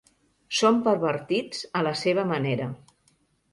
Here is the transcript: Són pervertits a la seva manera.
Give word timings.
Són 0.59 0.79
pervertits 0.87 1.61
a 1.81 1.85
la 1.91 1.93
seva 2.01 2.27
manera. 2.35 2.73